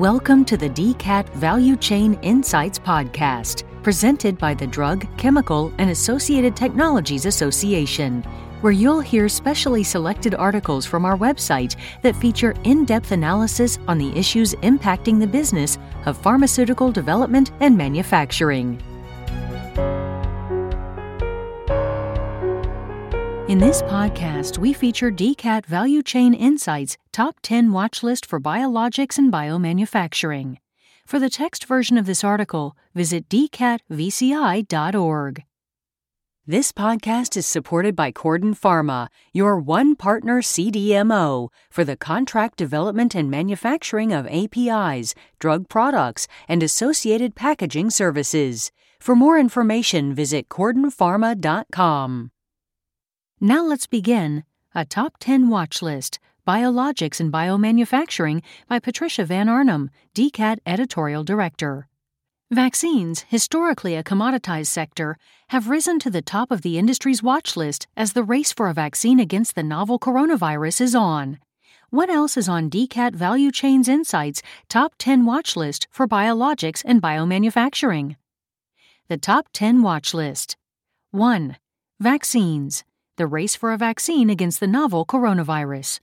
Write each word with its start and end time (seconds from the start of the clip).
Welcome 0.00 0.46
to 0.46 0.56
the 0.56 0.70
DCAT 0.70 1.28
Value 1.34 1.76
Chain 1.76 2.14
Insights 2.22 2.78
Podcast, 2.78 3.64
presented 3.82 4.38
by 4.38 4.54
the 4.54 4.66
Drug, 4.66 5.06
Chemical, 5.18 5.74
and 5.76 5.90
Associated 5.90 6.56
Technologies 6.56 7.26
Association, 7.26 8.22
where 8.62 8.72
you'll 8.72 9.00
hear 9.00 9.28
specially 9.28 9.84
selected 9.84 10.34
articles 10.34 10.86
from 10.86 11.04
our 11.04 11.18
website 11.18 11.76
that 12.00 12.16
feature 12.16 12.54
in 12.64 12.86
depth 12.86 13.12
analysis 13.12 13.78
on 13.88 13.98
the 13.98 14.10
issues 14.18 14.54
impacting 14.62 15.20
the 15.20 15.26
business 15.26 15.76
of 16.06 16.16
pharmaceutical 16.16 16.90
development 16.90 17.52
and 17.60 17.76
manufacturing. 17.76 18.82
In 23.50 23.58
this 23.58 23.82
podcast, 23.82 24.58
we 24.58 24.72
feature 24.72 25.10
DCAT 25.10 25.66
Value 25.66 26.04
Chain 26.04 26.34
Insights 26.34 26.96
Top 27.10 27.38
10 27.42 27.72
Watch 27.72 28.04
List 28.04 28.24
for 28.24 28.38
Biologics 28.38 29.18
and 29.18 29.32
Biomanufacturing. 29.32 30.58
For 31.04 31.18
the 31.18 31.28
text 31.28 31.64
version 31.64 31.98
of 31.98 32.06
this 32.06 32.22
article, 32.22 32.76
visit 32.94 33.28
dcatvci.org. 33.28 33.82
This 36.46 36.70
podcast 36.70 37.36
is 37.36 37.44
supported 37.44 37.96
by 37.96 38.12
Corden 38.12 38.56
Pharma, 38.56 39.08
your 39.32 39.58
one 39.58 39.96
partner 39.96 40.42
CDMO 40.42 41.48
for 41.70 41.82
the 41.82 41.96
contract 41.96 42.56
development 42.56 43.16
and 43.16 43.28
manufacturing 43.28 44.12
of 44.12 44.28
APIs, 44.28 45.12
drug 45.40 45.68
products, 45.68 46.28
and 46.46 46.62
associated 46.62 47.34
packaging 47.34 47.90
services. 47.90 48.70
For 49.00 49.16
more 49.16 49.40
information, 49.40 50.14
visit 50.14 50.48
cordenpharma.com. 50.48 52.30
Now 53.42 53.64
let's 53.64 53.86
begin 53.86 54.44
a 54.74 54.84
top 54.84 55.14
10 55.18 55.48
watch 55.48 55.80
list 55.80 56.18
Biologics 56.46 57.20
and 57.20 57.32
Biomanufacturing 57.32 58.42
by 58.68 58.78
Patricia 58.78 59.24
Van 59.24 59.48
Arnum, 59.48 59.88
DCAT 60.14 60.58
Editorial 60.66 61.24
Director. 61.24 61.88
Vaccines, 62.50 63.24
historically 63.28 63.96
a 63.96 64.04
commoditized 64.04 64.66
sector, 64.66 65.16
have 65.48 65.70
risen 65.70 65.98
to 66.00 66.10
the 66.10 66.20
top 66.20 66.50
of 66.50 66.60
the 66.60 66.76
industry's 66.76 67.22
watch 67.22 67.56
list 67.56 67.86
as 67.96 68.12
the 68.12 68.22
race 68.22 68.52
for 68.52 68.68
a 68.68 68.74
vaccine 68.74 69.18
against 69.18 69.54
the 69.54 69.62
novel 69.62 69.98
coronavirus 69.98 70.82
is 70.82 70.94
on. 70.94 71.38
What 71.88 72.10
else 72.10 72.36
is 72.36 72.46
on 72.46 72.68
DCAT 72.68 73.14
Value 73.14 73.50
Chains 73.50 73.88
Insights 73.88 74.42
Top 74.68 74.96
10 74.98 75.24
Watch 75.24 75.56
List 75.56 75.88
for 75.90 76.06
Biologics 76.06 76.82
and 76.84 77.00
Biomanufacturing? 77.00 78.16
The 79.08 79.16
Top 79.16 79.48
10 79.54 79.80
Watch 79.80 80.12
List 80.12 80.58
1. 81.12 81.56
Vaccines 81.98 82.84
the 83.20 83.26
race 83.26 83.54
for 83.54 83.70
a 83.70 83.76
vaccine 83.76 84.30
against 84.30 84.60
the 84.60 84.66
novel 84.66 85.04
coronavirus. 85.04 86.00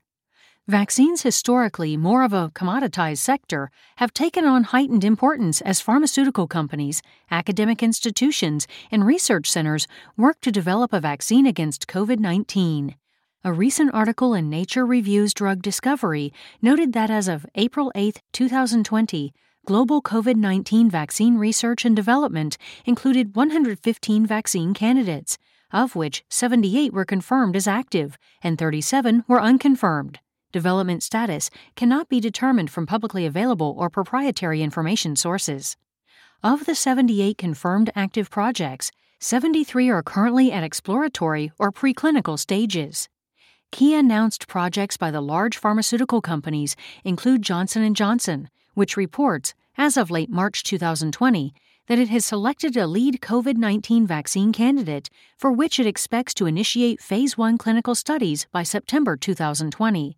Vaccines, 0.67 1.23
historically 1.23 1.97
more 1.97 2.21
of 2.21 2.31
a 2.31 2.51
commoditized 2.53 3.17
sector, 3.17 3.71
have 3.95 4.13
taken 4.13 4.45
on 4.45 4.65
heightened 4.65 5.03
importance 5.03 5.59
as 5.61 5.81
pharmaceutical 5.81 6.45
companies, 6.45 7.01
academic 7.31 7.81
institutions, 7.81 8.67
and 8.91 9.03
research 9.03 9.49
centers 9.49 9.87
work 10.15 10.39
to 10.41 10.51
develop 10.51 10.93
a 10.93 10.99
vaccine 10.99 11.47
against 11.47 11.87
COVID 11.87 12.19
19. 12.19 12.95
A 13.43 13.51
recent 13.51 13.91
article 13.95 14.35
in 14.35 14.47
Nature 14.47 14.85
Reviews 14.85 15.33
Drug 15.33 15.63
Discovery 15.63 16.31
noted 16.61 16.93
that 16.93 17.09
as 17.09 17.27
of 17.27 17.47
April 17.55 17.91
8, 17.95 18.21
2020, 18.31 19.33
global 19.65 20.03
COVID 20.03 20.35
19 20.35 20.87
vaccine 20.87 21.39
research 21.39 21.83
and 21.83 21.95
development 21.95 22.59
included 22.85 23.35
115 23.35 24.23
vaccine 24.27 24.75
candidates, 24.75 25.39
of 25.71 25.95
which 25.95 26.23
78 26.29 26.93
were 26.93 27.05
confirmed 27.05 27.55
as 27.55 27.67
active 27.67 28.17
and 28.41 28.57
37 28.57 29.23
were 29.27 29.41
unconfirmed. 29.41 30.19
Development 30.51 31.03
status 31.03 31.49
cannot 31.75 32.07
be 32.07 32.19
determined 32.19 32.71
from 32.71 32.85
publicly 32.85 33.25
available 33.25 33.75
or 33.77 33.89
proprietary 33.89 34.61
information 34.61 35.15
sources. 35.15 35.75
Of 36.41 36.65
the 36.65 36.75
78 36.75 37.37
confirmed 37.37 37.91
active 37.95 38.29
projects, 38.29 38.91
73 39.19 39.89
are 39.89 40.03
currently 40.03 40.51
at 40.51 40.63
exploratory 40.63 41.51
or 41.57 41.71
preclinical 41.71 42.37
stages. 42.37 43.09
Key 43.71 43.95
announced 43.95 44.47
projects 44.47 44.95
by 44.95 45.11
the 45.11 45.21
large 45.21 45.57
pharmaceutical 45.57 46.21
companies 46.21 46.75
include 47.03 47.41
Johnson 47.41 47.93
& 47.93 47.95
Johnson, 47.95 48.49
which 48.75 48.95
reports, 48.95 49.53
as 49.77 49.97
of 49.97 50.09
late 50.11 50.29
March 50.29 50.63
2020, 50.63 51.53
that 51.87 51.99
it 51.99 52.09
has 52.09 52.25
selected 52.25 52.75
a 52.77 52.85
lead 52.85 53.21
COVID 53.21 53.57
19 53.57 54.05
vaccine 54.05 54.51
candidate 54.51 55.09
for 55.37 55.51
which 55.51 55.79
it 55.79 55.87
expects 55.87 56.33
to 56.35 56.45
initiate 56.45 57.01
Phase 57.01 57.37
1 57.37 57.57
clinical 57.57 57.95
studies 57.95 58.45
by 58.51 58.63
September 58.63 59.15
2020. 59.15 60.17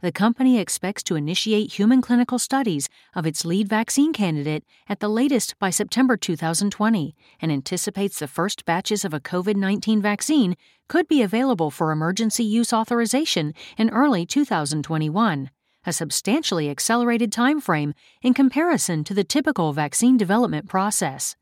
The 0.00 0.12
company 0.12 0.58
expects 0.58 1.02
to 1.04 1.16
initiate 1.16 1.72
human 1.78 2.02
clinical 2.02 2.38
studies 2.38 2.88
of 3.14 3.26
its 3.26 3.44
lead 3.44 3.68
vaccine 3.68 4.12
candidate 4.12 4.64
at 4.86 5.00
the 5.00 5.08
latest 5.08 5.58
by 5.58 5.70
September 5.70 6.16
2020 6.16 7.14
and 7.40 7.50
anticipates 7.50 8.18
the 8.18 8.28
first 8.28 8.64
batches 8.64 9.04
of 9.04 9.14
a 9.14 9.20
COVID 9.20 9.56
19 9.56 10.02
vaccine 10.02 10.56
could 10.88 11.08
be 11.08 11.22
available 11.22 11.70
for 11.70 11.90
emergency 11.90 12.44
use 12.44 12.72
authorization 12.72 13.54
in 13.78 13.88
early 13.88 14.26
2021 14.26 15.50
a 15.86 15.92
substantially 15.92 16.70
accelerated 16.70 17.32
time 17.32 17.60
frame 17.60 17.94
in 18.22 18.34
comparison 18.34 19.04
to 19.04 19.14
the 19.14 19.24
typical 19.24 19.72
vaccine 19.72 20.16
development 20.16 20.68
process. 20.68 21.36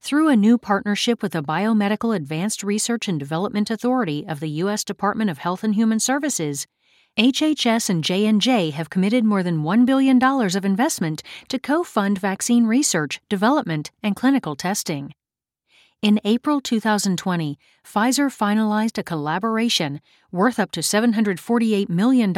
Through 0.00 0.28
a 0.28 0.36
new 0.36 0.56
partnership 0.56 1.22
with 1.22 1.32
the 1.32 1.42
Biomedical 1.42 2.16
Advanced 2.16 2.62
Research 2.62 3.06
and 3.06 3.18
Development 3.18 3.70
Authority 3.70 4.24
of 4.26 4.40
the 4.40 4.48
U.S. 4.64 4.82
Department 4.82 5.28
of 5.28 5.38
Health 5.38 5.62
and 5.62 5.74
Human 5.74 6.00
Services, 6.00 6.66
HHS 7.18 7.90
and 7.90 8.02
J&J 8.02 8.70
have 8.70 8.88
committed 8.88 9.24
more 9.24 9.42
than 9.42 9.62
$1 9.62 9.84
billion 9.84 10.22
of 10.22 10.64
investment 10.64 11.22
to 11.48 11.58
co-fund 11.58 12.18
vaccine 12.18 12.66
research, 12.66 13.20
development, 13.28 13.90
and 14.02 14.16
clinical 14.16 14.56
testing. 14.56 15.12
In 16.00 16.18
April 16.24 16.62
2020, 16.62 17.58
Pfizer 17.84 18.30
finalized 18.34 18.96
a 18.96 19.02
collaboration 19.02 20.00
worth 20.32 20.58
up 20.58 20.70
to 20.72 20.80
$748 20.80 21.90
million 21.90 22.32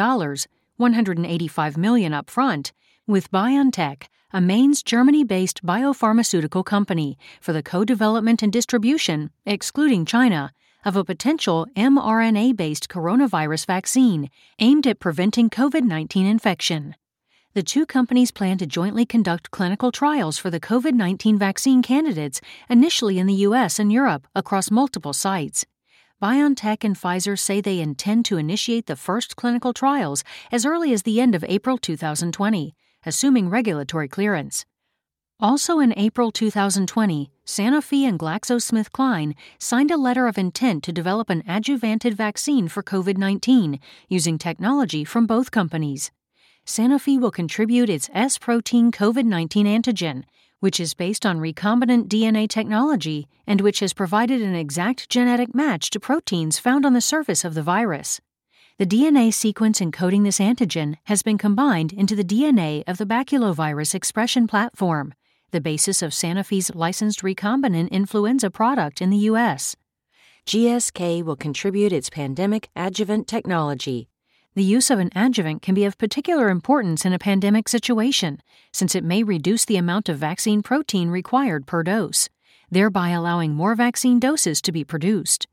185 0.83 1.77
million 1.77 2.13
upfront, 2.13 2.73
with 3.07 3.31
BioNTech, 3.31 4.09
a 4.33 4.41
Mainz, 4.41 4.83
Germany-based 4.83 5.65
biopharmaceutical 5.65 6.65
company, 6.65 7.17
for 7.41 7.53
the 7.53 7.63
co-development 7.63 8.43
and 8.43 8.53
distribution, 8.53 9.31
excluding 9.47 10.05
China, 10.05 10.51
of 10.85 10.97
a 10.97 11.05
potential 11.05 11.69
mRNA-based 11.77 12.89
coronavirus 12.89 13.65
vaccine 13.65 14.29
aimed 14.59 14.85
at 14.89 14.99
preventing 14.99 15.49
COVID-19 15.49 16.29
infection. 16.29 16.97
The 17.55 17.63
two 17.63 17.87
companies 17.87 18.33
plan 18.33 18.59
to 18.59 18.67
jointly 18.67 19.07
conduct 19.07 19.53
clinical 19.53 19.93
trials 19.93 20.37
for 20.37 20.51
the 20.51 20.59
COVID 20.59 20.95
19 20.95 21.39
vaccine 21.39 21.81
candidates 21.81 22.41
initially 22.69 23.21
in 23.21 23.29
the 23.29 23.47
US 23.47 23.79
and 23.79 23.93
Europe 23.93 24.27
across 24.35 24.69
multiple 24.69 25.13
sites. 25.13 25.65
BioNTech 26.23 26.85
and 26.85 26.95
Pfizer 26.95 27.37
say 27.37 27.61
they 27.61 27.81
intend 27.81 28.25
to 28.27 28.37
initiate 28.37 28.87
the 28.87 28.95
first 28.95 29.35
clinical 29.35 29.73
trials 29.73 30.23
as 30.53 30.65
early 30.65 30.93
as 30.93 31.03
the 31.03 31.21
end 31.21 31.35
of 31.35 31.45
April 31.49 31.77
2020, 31.77 32.77
assuming 33.05 33.51
regulatory 33.51 34.07
clearance. 34.07 34.65
Also 35.41 35.81
in 35.81 35.93
April 35.97 36.31
2020, 36.31 37.33
Sanofi 37.45 38.05
and 38.05 38.21
GlaxoSmithKline 38.21 39.35
signed 39.59 39.91
a 39.91 39.97
letter 39.97 40.29
of 40.29 40.39
intent 40.39 40.85
to 40.85 40.93
develop 40.93 41.29
an 41.29 41.43
adjuvanted 41.43 42.15
vaccine 42.15 42.69
for 42.69 42.85
COVID 42.85 43.17
19 43.19 43.81
using 44.09 44.39
technology 44.39 45.03
from 45.03 45.27
both 45.27 45.51
companies. 45.51 46.13
Sanofi 46.65 47.21
will 47.21 47.33
contribute 47.33 47.91
its 47.91 48.09
S 48.15 48.39
protein 48.39 48.93
COVID 48.93 49.25
19 49.25 49.67
antigen, 49.67 50.23
which 50.63 50.79
is 50.79 50.95
based 50.95 51.27
on 51.27 51.41
recombinant 51.41 52.07
DNA 52.07 52.49
technology 52.49 53.27
and 53.49 53.61
which 53.61 53.81
has 53.81 53.93
provided 53.93 54.41
an 54.41 54.55
exact 54.55 55.09
genetic 55.09 55.53
match 55.53 55.91
to 55.91 55.99
proteins 55.99 56.61
found 56.61 56.87
on 56.87 56.93
the 56.93 57.01
surface 57.01 57.45
of 57.45 57.55
the 57.55 57.65
virus. 57.65 58.21
The 58.79 58.87
DNA 58.87 59.35
sequence 59.35 59.81
encoding 59.81 60.23
this 60.23 60.39
antigen 60.39 60.99
has 61.07 61.25
been 61.25 61.37
combined 61.37 61.93
into 61.93 62.15
the 62.15 62.23
DNA 62.23 62.85
of 62.87 62.99
the 62.99 63.05
baculovirus 63.05 63.93
expression 63.93 64.47
platform, 64.47 65.15
the 65.51 65.61
basis 65.61 66.01
of 66.01 66.13
Sanofi's 66.13 66.73
licensed 66.77 67.23
recombinant 67.23 67.91
influenza 67.91 68.49
product 68.49 69.03
in 69.03 69.11
the 69.11 69.25
U.S. 69.33 69.75
GSK 70.47 71.25
will 71.25 71.35
contribute 71.35 71.93
its 71.93 72.09
pandemic 72.09 72.71
adjuvant 72.77 73.27
technology 73.27 74.09
the 74.55 74.63
use 74.63 74.91
of 74.91 74.99
an 74.99 75.11
adjuvant 75.15 75.63
can 75.63 75.75
be 75.75 75.85
of 75.85 75.97
particular 75.97 76.51
importance 76.51 77.05
in 77.05 77.13
a 77.13 77.19
pandemic 77.19 77.69
situation, 77.69 78.43
since 78.73 78.95
it 78.95 79.05
may 79.05 79.23
reduce 79.23 79.65
the 79.65 79.77
amount 79.77 80.09
of 80.09 80.19
vaccine 80.19 80.63
protein 80.63 81.09
required 81.09 81.67
per 81.67 81.83
dose, 81.83 82.29
thereby 82.71 83.11
allowing 83.11 83.55
more 83.55 83.75
vaccine 83.75 84.21
doses 84.21 84.61
to 84.61 84.73
be 84.73 84.85
produced. 84.85 85.47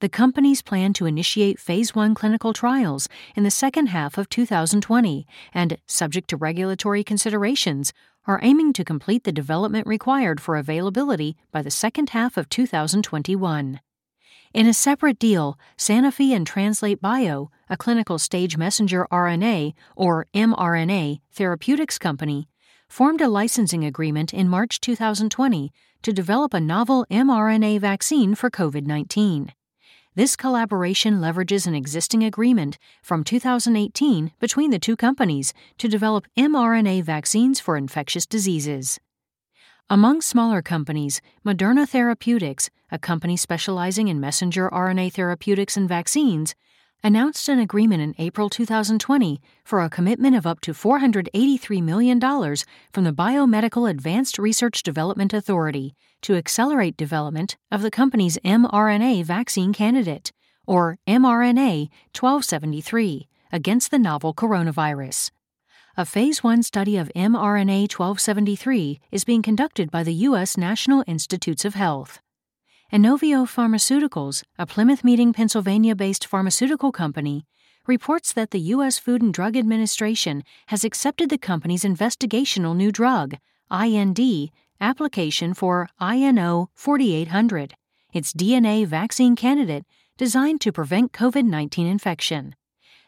The 0.00 0.08
companies 0.08 0.62
plan 0.62 0.92
to 0.94 1.06
initiate 1.06 1.60
Phase 1.60 1.94
1 1.94 2.16
clinical 2.16 2.52
trials 2.52 3.08
in 3.36 3.44
the 3.44 3.52
second 3.52 3.86
half 3.86 4.18
of 4.18 4.28
2020 4.28 5.24
and, 5.54 5.78
subject 5.86 6.28
to 6.30 6.36
regulatory 6.36 7.04
considerations, 7.04 7.92
are 8.26 8.40
aiming 8.42 8.72
to 8.72 8.84
complete 8.84 9.22
the 9.22 9.30
development 9.30 9.86
required 9.86 10.40
for 10.40 10.56
availability 10.56 11.36
by 11.52 11.62
the 11.62 11.70
second 11.70 12.10
half 12.10 12.36
of 12.36 12.48
2021. 12.48 13.78
In 14.54 14.66
a 14.66 14.74
separate 14.74 15.18
deal, 15.18 15.58
Sanofi 15.78 16.36
and 16.36 16.46
Translate 16.46 17.00
Bio, 17.00 17.50
a 17.70 17.76
clinical 17.78 18.18
stage 18.18 18.58
messenger 18.58 19.06
RNA 19.10 19.72
or 19.96 20.26
mRNA 20.34 21.20
therapeutics 21.32 21.96
company, 21.96 22.48
formed 22.86 23.22
a 23.22 23.30
licensing 23.30 23.82
agreement 23.82 24.34
in 24.34 24.50
March 24.50 24.78
2020 24.82 25.72
to 26.02 26.12
develop 26.12 26.52
a 26.52 26.60
novel 26.60 27.06
mRNA 27.10 27.80
vaccine 27.80 28.34
for 28.34 28.50
COVID 28.50 28.86
19. 28.86 29.54
This 30.14 30.36
collaboration 30.36 31.14
leverages 31.14 31.66
an 31.66 31.74
existing 31.74 32.22
agreement 32.22 32.76
from 33.02 33.24
2018 33.24 34.32
between 34.38 34.70
the 34.70 34.78
two 34.78 34.96
companies 34.96 35.54
to 35.78 35.88
develop 35.88 36.26
mRNA 36.36 37.04
vaccines 37.04 37.58
for 37.58 37.78
infectious 37.78 38.26
diseases. 38.26 39.00
Among 39.90 40.22
smaller 40.22 40.62
companies, 40.62 41.20
Moderna 41.44 41.86
Therapeutics, 41.86 42.70
a 42.90 42.98
company 42.98 43.36
specializing 43.36 44.08
in 44.08 44.20
messenger 44.20 44.70
RNA 44.70 45.12
therapeutics 45.12 45.76
and 45.76 45.88
vaccines, 45.88 46.54
announced 47.04 47.48
an 47.48 47.58
agreement 47.58 48.00
in 48.00 48.14
April 48.16 48.48
2020 48.48 49.40
for 49.64 49.80
a 49.80 49.90
commitment 49.90 50.36
of 50.36 50.46
up 50.46 50.60
to 50.60 50.72
$483 50.72 51.82
million 51.82 52.20
from 52.20 53.04
the 53.04 53.12
Biomedical 53.12 53.90
Advanced 53.90 54.38
Research 54.38 54.82
Development 54.82 55.34
Authority 55.34 55.94
to 56.22 56.36
accelerate 56.36 56.96
development 56.96 57.56
of 57.70 57.82
the 57.82 57.90
company's 57.90 58.38
mRNA 58.44 59.24
vaccine 59.24 59.72
candidate, 59.72 60.32
or 60.66 60.96
mRNA 61.08 61.90
1273, 62.14 63.28
against 63.50 63.90
the 63.90 63.98
novel 63.98 64.32
coronavirus. 64.32 65.32
A 65.94 66.06
phase 66.06 66.42
1 66.42 66.62
study 66.62 66.96
of 66.96 67.12
mRNA 67.14 67.92
1273 67.92 68.98
is 69.10 69.24
being 69.24 69.42
conducted 69.42 69.90
by 69.90 70.02
the 70.02 70.14
U.S. 70.24 70.56
National 70.56 71.04
Institutes 71.06 71.66
of 71.66 71.74
Health. 71.74 72.18
Inovio 72.90 73.44
Pharmaceuticals, 73.44 74.42
a 74.58 74.64
Plymouth 74.64 75.04
Meeting, 75.04 75.34
Pennsylvania 75.34 75.94
based 75.94 76.26
pharmaceutical 76.26 76.92
company, 76.92 77.44
reports 77.86 78.32
that 78.32 78.52
the 78.52 78.72
U.S. 78.74 78.98
Food 78.98 79.20
and 79.20 79.34
Drug 79.34 79.54
Administration 79.54 80.44
has 80.68 80.82
accepted 80.82 81.28
the 81.28 81.36
company's 81.36 81.84
investigational 81.84 82.74
new 82.74 82.90
drug, 82.90 83.34
IND, 83.70 84.50
application 84.80 85.52
for 85.52 85.90
INO 86.00 86.70
4800, 86.74 87.74
its 88.14 88.32
DNA 88.32 88.86
vaccine 88.86 89.36
candidate 89.36 89.84
designed 90.16 90.62
to 90.62 90.72
prevent 90.72 91.12
COVID 91.12 91.44
19 91.44 91.86
infection. 91.86 92.54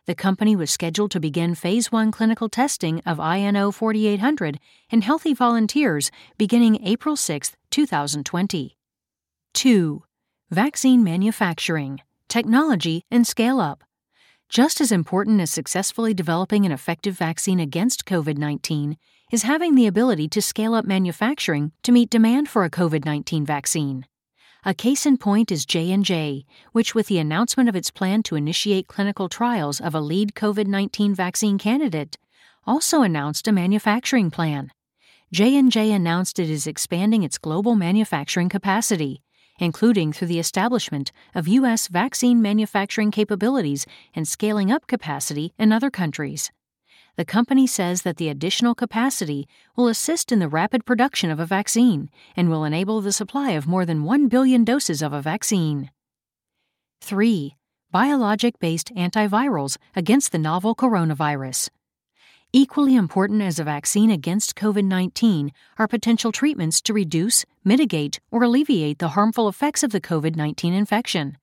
The 0.06 0.14
company 0.14 0.54
was 0.54 0.70
scheduled 0.70 1.12
to 1.12 1.20
begin 1.20 1.54
Phase 1.54 1.90
1 1.90 2.10
clinical 2.10 2.50
testing 2.50 3.00
of 3.06 3.18
INO 3.18 3.70
4800 3.70 4.60
in 4.90 5.00
healthy 5.00 5.32
volunteers 5.32 6.10
beginning 6.36 6.84
April 6.84 7.16
6, 7.16 7.52
2020. 7.70 8.76
2. 9.54 10.02
Vaccine 10.50 11.02
manufacturing, 11.02 12.00
technology, 12.28 13.02
and 13.10 13.26
scale 13.26 13.60
up. 13.60 13.82
Just 14.50 14.82
as 14.82 14.92
important 14.92 15.40
as 15.40 15.50
successfully 15.50 16.12
developing 16.12 16.66
an 16.66 16.72
effective 16.72 17.16
vaccine 17.16 17.58
against 17.58 18.04
COVID 18.04 18.36
19 18.36 18.98
is 19.32 19.44
having 19.44 19.74
the 19.74 19.86
ability 19.86 20.28
to 20.28 20.42
scale 20.42 20.74
up 20.74 20.84
manufacturing 20.84 21.72
to 21.82 21.92
meet 21.92 22.10
demand 22.10 22.50
for 22.50 22.64
a 22.64 22.70
COVID 22.70 23.06
19 23.06 23.46
vaccine. 23.46 24.04
A 24.66 24.72
case 24.72 25.04
in 25.04 25.18
point 25.18 25.52
is 25.52 25.66
J&J, 25.66 26.46
which 26.72 26.94
with 26.94 27.08
the 27.08 27.18
announcement 27.18 27.68
of 27.68 27.76
its 27.76 27.90
plan 27.90 28.22
to 28.22 28.34
initiate 28.34 28.88
clinical 28.88 29.28
trials 29.28 29.80
of 29.80 29.94
a 29.94 30.00
lead 30.00 30.34
COVID-19 30.34 31.14
vaccine 31.14 31.58
candidate, 31.58 32.16
also 32.66 33.02
announced 33.02 33.46
a 33.46 33.52
manufacturing 33.52 34.30
plan. 34.30 34.72
J&J 35.32 35.92
announced 35.92 36.38
it 36.38 36.48
is 36.48 36.66
expanding 36.66 37.22
its 37.22 37.36
global 37.36 37.74
manufacturing 37.74 38.48
capacity 38.48 39.22
including 39.58 40.12
through 40.12 40.28
the 40.28 40.38
establishment 40.38 41.12
of 41.34 41.48
U.S. 41.48 41.88
vaccine 41.88 42.42
manufacturing 42.42 43.10
capabilities 43.10 43.86
and 44.14 44.26
scaling 44.26 44.72
up 44.72 44.86
capacity 44.86 45.52
in 45.58 45.72
other 45.72 45.90
countries. 45.90 46.50
The 47.16 47.24
company 47.24 47.66
says 47.68 48.02
that 48.02 48.16
the 48.16 48.28
additional 48.28 48.74
capacity 48.74 49.46
will 49.76 49.86
assist 49.86 50.32
in 50.32 50.40
the 50.40 50.48
rapid 50.48 50.84
production 50.84 51.30
of 51.30 51.38
a 51.38 51.46
vaccine 51.46 52.10
and 52.36 52.50
will 52.50 52.64
enable 52.64 53.00
the 53.00 53.12
supply 53.12 53.50
of 53.52 53.68
more 53.68 53.86
than 53.86 54.02
1 54.02 54.26
billion 54.26 54.64
doses 54.64 55.00
of 55.00 55.12
a 55.12 55.22
vaccine. 55.22 55.90
3. 57.02 57.54
Biologic 57.92 58.58
based 58.58 58.92
antivirals 58.96 59.76
against 59.94 60.32
the 60.32 60.38
novel 60.38 60.74
coronavirus. 60.74 61.68
Equally 62.52 62.96
important 62.96 63.42
as 63.42 63.60
a 63.60 63.64
vaccine 63.64 64.10
against 64.10 64.56
COVID 64.56 64.84
19 64.84 65.52
are 65.78 65.86
potential 65.86 66.32
treatments 66.32 66.80
to 66.82 66.92
reduce, 66.92 67.44
mitigate, 67.64 68.18
or 68.32 68.42
alleviate 68.42 68.98
the 68.98 69.10
harmful 69.10 69.48
effects 69.48 69.84
of 69.84 69.90
the 69.90 70.00
COVID 70.00 70.34
19 70.34 70.74
infection. 70.74 71.38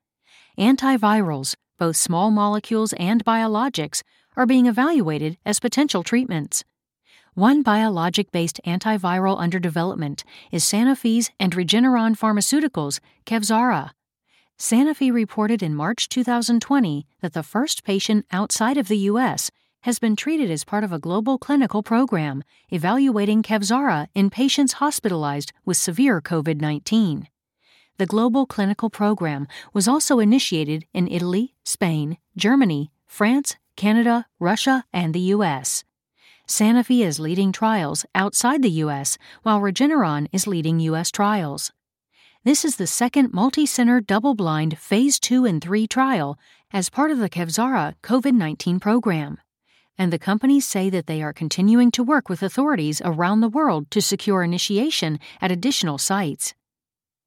Antivirals, 0.57 1.55
both 1.77 1.95
small 1.95 2.29
molecules 2.29 2.93
and 2.93 3.23
biologics, 3.23 4.03
are 4.35 4.45
being 4.45 4.65
evaluated 4.65 5.37
as 5.45 5.59
potential 5.59 6.03
treatments. 6.03 6.63
One 7.33 7.61
biologic 7.63 8.31
based 8.31 8.59
antiviral 8.65 9.39
under 9.39 9.59
development 9.59 10.23
is 10.51 10.63
Sanofi's 10.63 11.29
and 11.39 11.53
Regeneron 11.53 12.17
Pharmaceuticals' 12.17 12.99
Kevzara. 13.25 13.91
Sanofi 14.59 15.11
reported 15.11 15.63
in 15.63 15.75
March 15.75 16.09
2020 16.09 17.07
that 17.21 17.33
the 17.33 17.43
first 17.43 17.83
patient 17.83 18.25
outside 18.31 18.77
of 18.77 18.87
the 18.87 18.97
U.S 18.97 19.49
has 19.81 19.97
been 19.97 20.15
treated 20.15 20.51
as 20.51 20.63
part 20.63 20.83
of 20.83 20.93
a 20.93 20.99
global 20.99 21.37
clinical 21.37 21.81
program 21.81 22.43
evaluating 22.69 23.41
Kevzara 23.41 24.07
in 24.13 24.29
patients 24.29 24.73
hospitalized 24.73 25.51
with 25.65 25.77
severe 25.77 26.21
COVID 26.21 26.61
19. 26.61 27.27
The 27.97 28.05
global 28.05 28.45
clinical 28.45 28.89
program 28.89 29.47
was 29.73 29.87
also 29.87 30.19
initiated 30.19 30.85
in 30.93 31.07
Italy, 31.07 31.55
Spain, 31.63 32.17
Germany, 32.35 32.91
France, 33.05 33.55
Canada, 33.81 34.27
Russia, 34.39 34.85
and 34.93 35.11
the 35.11 35.33
U.S. 35.35 35.83
Sanofi 36.47 37.03
is 37.03 37.19
leading 37.19 37.51
trials 37.51 38.05
outside 38.13 38.61
the 38.61 38.77
U.S., 38.85 39.17
while 39.41 39.59
Regeneron 39.59 40.27
is 40.31 40.45
leading 40.45 40.79
U.S. 40.81 41.09
trials. 41.09 41.71
This 42.43 42.63
is 42.63 42.75
the 42.75 42.85
second 42.85 43.33
multi 43.33 43.65
center 43.65 43.99
double 43.99 44.35
blind 44.35 44.77
Phase 44.77 45.19
2 45.19 45.45
and 45.45 45.59
3 45.59 45.87
trial 45.87 46.37
as 46.71 46.91
part 46.91 47.09
of 47.09 47.17
the 47.17 47.27
Kevzara 47.27 47.95
COVID 48.03 48.33
19 48.33 48.79
program 48.79 49.39
and 49.97 50.13
the 50.13 50.19
companies 50.19 50.67
say 50.67 50.89
that 50.91 51.07
they 51.07 51.21
are 51.23 51.33
continuing 51.33 51.89
to 51.91 52.03
work 52.03 52.29
with 52.29 52.43
authorities 52.43 53.01
around 53.03 53.41
the 53.41 53.49
world 53.49 53.89
to 53.91 54.01
secure 54.01 54.43
initiation 54.43 55.19
at 55.41 55.51
additional 55.51 55.97
sites. 55.97 56.53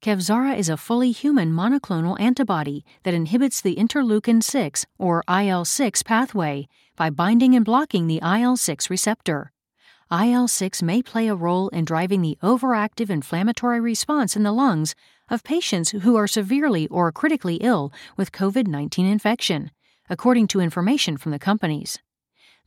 Kevzara 0.05 0.55
is 0.55 0.69
a 0.69 0.77
fully 0.77 1.09
human 1.09 1.51
monoclonal 1.51 2.15
antibody 2.19 2.85
that 3.01 3.15
inhibits 3.15 3.59
the 3.59 3.75
interleukin 3.75 4.43
6 4.43 4.85
or 4.99 5.23
IL 5.27 5.65
6 5.65 6.03
pathway 6.03 6.67
by 6.95 7.09
binding 7.09 7.55
and 7.55 7.65
blocking 7.65 8.05
the 8.05 8.19
IL 8.21 8.55
6 8.55 8.91
receptor. 8.91 9.51
IL 10.11 10.47
6 10.47 10.83
may 10.83 11.01
play 11.01 11.27
a 11.27 11.33
role 11.33 11.69
in 11.69 11.85
driving 11.85 12.21
the 12.21 12.37
overactive 12.43 13.09
inflammatory 13.09 13.79
response 13.79 14.35
in 14.35 14.43
the 14.43 14.51
lungs 14.51 14.93
of 15.27 15.43
patients 15.43 15.89
who 15.89 16.15
are 16.15 16.27
severely 16.27 16.87
or 16.89 17.11
critically 17.11 17.55
ill 17.55 17.91
with 18.15 18.31
COVID 18.31 18.67
19 18.67 19.07
infection, 19.07 19.71
according 20.07 20.45
to 20.49 20.61
information 20.61 21.17
from 21.17 21.31
the 21.31 21.39
companies. 21.39 21.97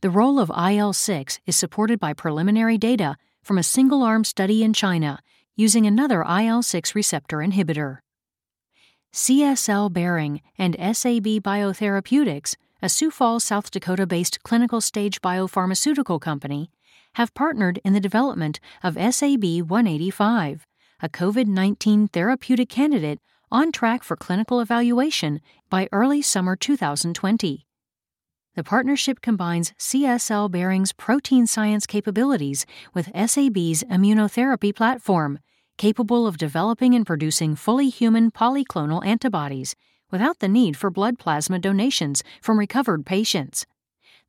The 0.01 0.09
role 0.09 0.41
of 0.41 0.51
IL 0.51 0.91
6 0.91 1.39
is 1.45 1.55
supported 1.55 2.01
by 2.01 2.11
preliminary 2.11 2.77
data 2.77 3.15
from 3.41 3.57
a 3.57 3.63
single 3.63 4.03
arm 4.03 4.25
study 4.25 4.61
in 4.61 4.73
China 4.73 5.21
using 5.59 5.85
another 5.85 6.23
IL 6.23 6.63
6 6.63 6.95
receptor 6.95 7.39
inhibitor. 7.39 7.97
CSL 9.13 9.91
Behring 9.91 10.39
and 10.57 10.77
SAB 10.79 11.43
Biotherapeutics, 11.43 12.55
a 12.81 12.87
Sioux 12.87 13.11
Falls, 13.11 13.43
South 13.43 13.69
Dakota 13.69 14.07
based 14.07 14.41
clinical 14.43 14.79
stage 14.79 15.21
biopharmaceutical 15.21 16.21
company, 16.21 16.71
have 17.15 17.33
partnered 17.33 17.81
in 17.83 17.91
the 17.91 17.99
development 17.99 18.61
of 18.81 18.93
SAB 18.95 19.43
185, 19.67 20.65
a 21.01 21.09
COVID 21.09 21.47
19 21.47 22.07
therapeutic 22.07 22.69
candidate 22.69 23.19
on 23.51 23.73
track 23.73 24.01
for 24.01 24.15
clinical 24.15 24.61
evaluation 24.61 25.41
by 25.69 25.89
early 25.91 26.21
summer 26.21 26.55
2020 26.55 27.65
the 28.59 28.63
partnership 28.65 29.21
combines 29.21 29.71
CSL 29.79 30.51
Behring's 30.51 30.91
protein 30.91 31.47
science 31.47 31.85
capabilities 31.85 32.65
with 32.93 33.05
SAB's 33.15 33.85
immunotherapy 33.85 34.75
platform, 34.75 35.39
capable 35.79 36.27
of 36.27 36.37
developing 36.37 36.93
and 36.93 37.07
producing 37.07 37.55
fully 37.55 37.89
human 37.89 38.29
polyclonal 38.29 39.03
antibodies 39.03 39.75
without 40.11 40.39
the 40.39 40.47
need 40.47 40.77
for 40.77 40.91
blood 40.91 41.17
plasma 41.17 41.57
donations 41.57 42.21
from 42.41 42.59
recovered 42.59 43.05
patients. 43.05 43.65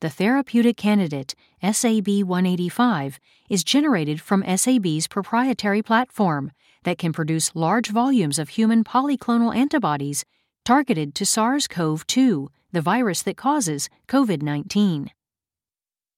The 0.01 0.09
therapeutic 0.09 0.79
candidate, 0.79 1.35
SAB 1.61 2.09
185, 2.23 3.19
is 3.51 3.65
generated 3.65 4.21
from 4.21 4.45
SAB's 4.57 5.09
proprietary 5.09 5.83
platform 5.83 6.53
that 6.85 6.97
can 6.97 7.13
produce 7.13 7.55
large 7.55 7.89
volumes 7.89 8.39
of 8.39 8.51
human 8.51 8.85
polyclonal 8.85 9.55
antibodies 9.55 10.25
targeted 10.65 11.15
to 11.17 11.27
SARS 11.27 11.67
CoV 11.67 12.07
2 12.07 12.49
the 12.73 12.81
virus 12.81 13.23
that 13.23 13.37
causes 13.37 13.89
COVID 14.07 14.43
19. 14.43 15.11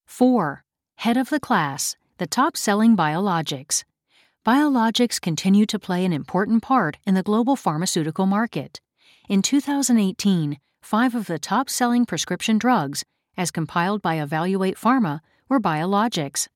4. 0.07 0.65
Head 0.97 1.17
of 1.17 1.31
the 1.31 1.41
class, 1.41 1.97
the 2.19 2.27
top 2.27 2.57
selling 2.57 2.95
biologics. 2.95 3.85
Biologics 4.45 5.21
continue 5.21 5.67
to 5.67 5.79
play 5.79 6.05
an 6.05 6.13
important 6.13 6.65
part 6.65 6.99
in 7.07 7.15
the 7.15 7.23
global 7.23 7.55
pharmaceutical 7.55 8.27
market. 8.27 8.81
In 9.29 9.41
2018, 9.41 10.59
five 10.83 11.15
of 11.15 11.29
the 11.29 11.39
top 11.39 11.71
selling 11.71 12.05
prescription 12.05 12.59
drugs, 12.59 13.05
as 13.37 13.53
compiled 13.53 14.03
by 14.03 14.21
Evaluate 14.21 14.75
Pharma, 14.75 15.21
were 15.49 15.61
biologics. 15.61 16.49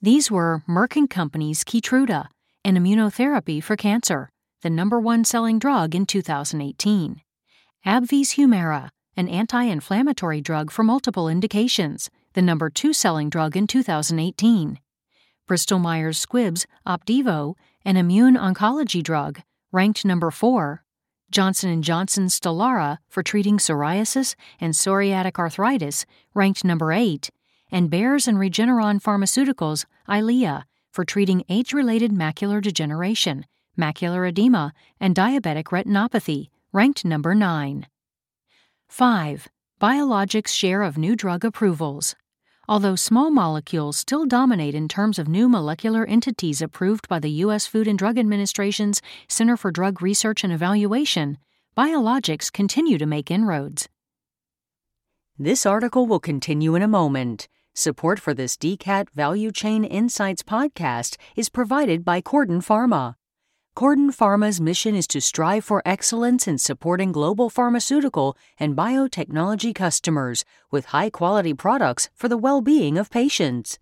These 0.00 0.30
were 0.30 0.62
Merck 0.68 0.94
& 1.08 1.10
Company's 1.10 1.64
Keytruda, 1.64 2.28
an 2.64 2.76
immunotherapy 2.76 3.60
for 3.60 3.74
cancer, 3.74 4.30
the 4.62 4.70
number 4.70 5.00
one 5.00 5.24
selling 5.24 5.58
drug 5.58 5.96
in 5.96 6.06
2018. 6.06 7.20
AbbVie's 7.84 8.34
Humira, 8.34 8.90
an 9.16 9.28
anti 9.28 9.64
inflammatory 9.64 10.40
drug 10.40 10.70
for 10.70 10.84
multiple 10.84 11.28
indications, 11.28 12.10
the 12.34 12.42
number 12.42 12.70
two 12.70 12.92
selling 12.92 13.28
drug 13.28 13.56
in 13.56 13.66
2018. 13.66 14.78
Bristol 15.46 15.78
Myers 15.78 16.24
Squibb's 16.24 16.66
Opdivo, 16.86 17.54
an 17.84 17.98
immune 17.98 18.34
oncology 18.34 19.02
drug, 19.02 19.42
ranked 19.72 20.02
number 20.02 20.30
4. 20.30 20.82
Johnson 21.30 21.82
& 21.82 21.82
Johnson's 21.82 22.40
Stelara 22.40 22.96
for 23.10 23.22
treating 23.22 23.58
psoriasis 23.58 24.36
and 24.58 24.72
psoriatic 24.72 25.38
arthritis, 25.38 26.06
ranked 26.32 26.64
number 26.64 26.92
8, 26.92 27.30
and 27.70 27.90
Bayer's 27.90 28.26
and 28.26 28.38
Regeneron 28.38 29.02
Pharmaceuticals 29.02 29.84
Eylea 30.08 30.64
for 30.90 31.04
treating 31.04 31.44
age-related 31.50 32.10
macular 32.10 32.62
degeneration, 32.62 33.44
macular 33.78 34.26
edema, 34.26 34.72
and 34.98 35.14
diabetic 35.14 35.64
retinopathy, 35.64 36.48
ranked 36.72 37.04
number 37.04 37.34
9. 37.34 37.86
5. 38.88 39.48
Biologics 39.78 40.48
share 40.48 40.82
of 40.82 40.96
new 40.96 41.14
drug 41.14 41.44
approvals. 41.44 42.14
Although 42.66 42.96
small 42.96 43.30
molecules 43.30 43.96
still 43.96 44.24
dominate 44.24 44.74
in 44.74 44.88
terms 44.88 45.18
of 45.18 45.28
new 45.28 45.48
molecular 45.48 46.06
entities 46.06 46.62
approved 46.62 47.08
by 47.08 47.18
the 47.18 47.30
U.S. 47.44 47.66
Food 47.66 47.86
and 47.86 47.98
Drug 47.98 48.18
Administration's 48.18 49.02
Center 49.28 49.56
for 49.56 49.70
Drug 49.70 50.00
Research 50.00 50.44
and 50.44 50.52
Evaluation, 50.52 51.36
biologics 51.76 52.50
continue 52.50 52.96
to 52.96 53.06
make 53.06 53.30
inroads. 53.30 53.88
This 55.38 55.66
article 55.66 56.06
will 56.06 56.20
continue 56.20 56.74
in 56.74 56.82
a 56.82 56.88
moment. 56.88 57.48
Support 57.74 58.20
for 58.20 58.32
this 58.32 58.56
DCAT 58.56 59.10
Value 59.10 59.50
Chain 59.50 59.84
Insights 59.84 60.42
podcast 60.42 61.16
is 61.36 61.48
provided 61.48 62.04
by 62.04 62.22
Corden 62.22 62.64
Pharma. 62.64 63.16
Corden 63.76 64.14
Pharma's 64.14 64.60
mission 64.60 64.94
is 64.94 65.08
to 65.08 65.20
strive 65.20 65.64
for 65.64 65.82
excellence 65.84 66.46
in 66.46 66.58
supporting 66.58 67.10
global 67.10 67.50
pharmaceutical 67.50 68.36
and 68.56 68.76
biotechnology 68.76 69.74
customers 69.74 70.44
with 70.70 70.86
high 70.86 71.10
quality 71.10 71.52
products 71.52 72.08
for 72.14 72.28
the 72.28 72.36
well 72.36 72.60
being 72.60 72.96
of 72.96 73.10
patients. 73.10 73.80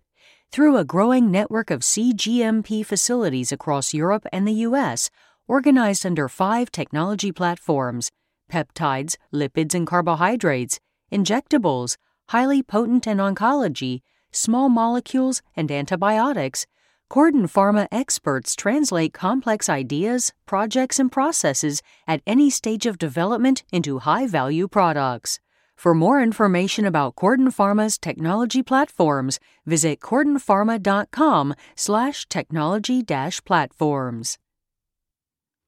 Through 0.51 0.77
a 0.77 0.83
growing 0.83 1.29
network 1.29 1.69
of 1.69 1.81
CGMP 1.81 2.83
facilities 2.83 3.51
across 3.51 3.93
Europe 3.93 4.25
and 4.33 4.47
the 4.47 4.65
U.S., 4.67 5.11
organized 5.47 6.07
under 6.07 6.27
five 6.27 6.71
technology 6.71 7.31
platforms 7.31 8.09
peptides, 8.51 9.17
lipids 9.31 9.75
and 9.75 9.85
carbohydrates, 9.85 10.79
injectables, 11.11 11.97
highly 12.29 12.63
potent 12.63 13.05
and 13.05 13.19
oncology, 13.19 14.01
small 14.31 14.69
molecules, 14.69 15.43
and 15.55 15.71
antibiotics 15.71 16.65
Corden 17.11 17.43
Pharma 17.47 17.87
experts 17.91 18.55
translate 18.55 19.13
complex 19.13 19.69
ideas, 19.69 20.33
projects, 20.45 20.99
and 20.99 21.11
processes 21.11 21.81
at 22.07 22.21
any 22.25 22.49
stage 22.49 22.85
of 22.85 22.97
development 22.97 23.63
into 23.71 23.99
high 23.99 24.25
value 24.25 24.67
products. 24.67 25.39
For 25.75 25.93
more 25.93 26.21
information 26.21 26.85
about 26.85 27.15
Corden 27.15 27.49
Pharma's 27.49 27.97
technology 27.97 28.63
platforms, 28.63 29.39
visit 29.65 29.99
cordenpharma.com 29.99 31.55
slash 31.75 32.27
technology 32.29 33.03
platforms. 33.03 34.37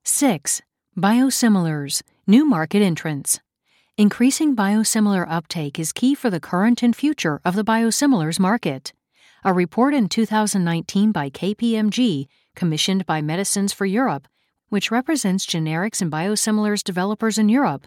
6. 0.03 0.61
Biosimilars, 0.97 2.01
new 2.25 2.45
market 2.45 2.81
entrants. 2.81 3.39
Increasing 3.97 4.55
biosimilar 4.55 5.25
uptake 5.27 5.79
is 5.79 5.91
key 5.91 6.15
for 6.15 6.29
the 6.29 6.39
current 6.39 6.83
and 6.83 6.95
future 6.95 7.41
of 7.43 7.55
the 7.55 7.63
biosimilars 7.63 8.39
market. 8.39 8.93
A 9.47 9.53
report 9.53 9.93
in 9.93 10.09
2019 10.09 11.11
by 11.11 11.29
KPMG, 11.29 12.25
commissioned 12.55 13.05
by 13.05 13.21
Medicines 13.21 13.71
for 13.71 13.85
Europe, 13.85 14.27
which 14.69 14.89
represents 14.89 15.45
generics 15.45 16.01
and 16.01 16.11
biosimilars 16.11 16.83
developers 16.83 17.37
in 17.37 17.47
Europe, 17.47 17.85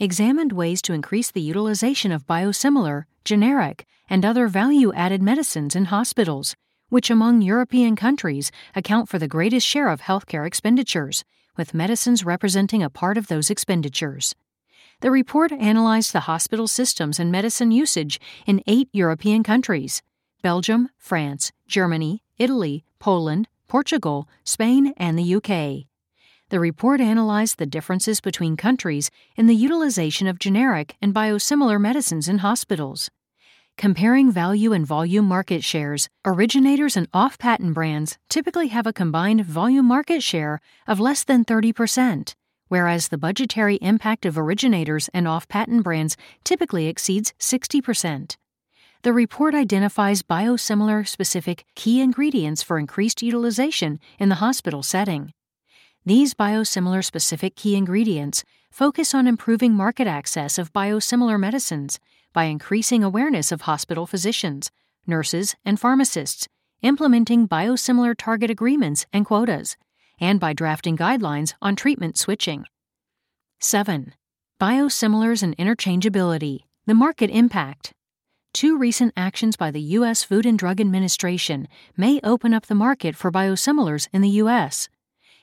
examined 0.00 0.50
ways 0.50 0.82
to 0.82 0.94
increase 0.94 1.30
the 1.30 1.40
utilization 1.40 2.10
of 2.10 2.26
biosimilar, 2.26 3.04
generic, 3.24 3.86
and 4.10 4.24
other 4.24 4.48
value 4.48 4.92
added 4.94 5.22
medicines 5.22 5.76
in 5.76 5.84
hospitals, 5.84 6.56
which 6.88 7.08
among 7.08 7.40
European 7.40 7.94
countries 7.94 8.50
account 8.74 9.08
for 9.08 9.20
the 9.20 9.28
greatest 9.28 9.64
share 9.64 9.88
of 9.88 10.00
healthcare 10.00 10.44
expenditures, 10.44 11.22
with 11.56 11.72
medicines 11.72 12.24
representing 12.24 12.82
a 12.82 12.90
part 12.90 13.16
of 13.16 13.28
those 13.28 13.48
expenditures. 13.48 14.34
The 15.02 15.12
report 15.12 15.52
analyzed 15.52 16.12
the 16.12 16.26
hospital 16.26 16.66
systems 16.66 17.20
and 17.20 17.30
medicine 17.30 17.70
usage 17.70 18.18
in 18.44 18.60
eight 18.66 18.88
European 18.92 19.44
countries 19.44 20.02
Belgium, 20.46 20.90
France, 20.96 21.50
Germany, 21.66 22.22
Italy, 22.38 22.84
Poland, 23.00 23.48
Portugal, 23.66 24.28
Spain, 24.44 24.94
and 24.96 25.18
the 25.18 25.34
UK. 25.34 25.88
The 26.50 26.60
report 26.60 27.00
analyzed 27.00 27.58
the 27.58 27.66
differences 27.66 28.20
between 28.20 28.56
countries 28.56 29.10
in 29.34 29.48
the 29.48 29.56
utilization 29.56 30.28
of 30.28 30.38
generic 30.38 30.94
and 31.02 31.12
biosimilar 31.12 31.80
medicines 31.80 32.28
in 32.28 32.38
hospitals. 32.38 33.10
Comparing 33.76 34.30
value 34.30 34.72
and 34.72 34.86
volume 34.86 35.24
market 35.24 35.64
shares, 35.64 36.08
originators 36.24 36.96
and 36.96 37.08
off 37.12 37.38
patent 37.38 37.74
brands 37.74 38.16
typically 38.28 38.68
have 38.68 38.86
a 38.86 38.92
combined 38.92 39.44
volume 39.44 39.86
market 39.86 40.22
share 40.22 40.60
of 40.86 41.00
less 41.00 41.24
than 41.24 41.44
30%, 41.44 42.36
whereas 42.68 43.08
the 43.08 43.18
budgetary 43.18 43.78
impact 43.82 44.24
of 44.24 44.38
originators 44.38 45.10
and 45.12 45.26
off 45.26 45.48
patent 45.48 45.82
brands 45.82 46.16
typically 46.44 46.86
exceeds 46.86 47.34
60% 47.40 48.36
the 49.06 49.12
report 49.12 49.54
identifies 49.54 50.24
biosimilar 50.24 51.06
specific 51.06 51.64
key 51.76 52.00
ingredients 52.00 52.60
for 52.60 52.76
increased 52.76 53.22
utilization 53.22 54.00
in 54.18 54.30
the 54.30 54.42
hospital 54.42 54.82
setting. 54.82 55.32
These 56.04 56.34
biosimilar 56.34 57.04
specific 57.04 57.54
key 57.54 57.76
ingredients 57.76 58.42
focus 58.68 59.14
on 59.14 59.28
improving 59.28 59.74
market 59.74 60.08
access 60.08 60.58
of 60.58 60.72
biosimilar 60.72 61.38
medicines 61.38 62.00
by 62.32 62.46
increasing 62.46 63.04
awareness 63.04 63.52
of 63.52 63.60
hospital 63.60 64.08
physicians, 64.08 64.72
nurses, 65.06 65.54
and 65.64 65.78
pharmacists, 65.78 66.48
implementing 66.82 67.46
biosimilar 67.46 68.16
target 68.18 68.50
agreements 68.50 69.06
and 69.12 69.24
quotas, 69.24 69.76
and 70.18 70.40
by 70.40 70.52
drafting 70.52 70.96
guidelines 70.96 71.54
on 71.62 71.76
treatment 71.76 72.18
switching. 72.18 72.64
7. 73.60 74.14
Biosimilars 74.60 75.44
and 75.44 75.56
interchangeability, 75.58 76.62
the 76.86 76.94
market 76.94 77.30
impact 77.30 77.92
two 78.56 78.78
recent 78.78 79.12
actions 79.18 79.54
by 79.54 79.70
the 79.70 79.82
U.S. 79.98 80.22
Food 80.22 80.46
and 80.46 80.58
Drug 80.58 80.80
Administration 80.80 81.68
may 81.94 82.18
open 82.24 82.54
up 82.54 82.64
the 82.64 82.74
market 82.74 83.14
for 83.14 83.30
biosimilars 83.30 84.08
in 84.14 84.22
the 84.22 84.30
U.S. 84.40 84.88